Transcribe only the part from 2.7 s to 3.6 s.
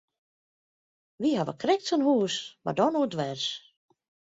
dan oerdwers.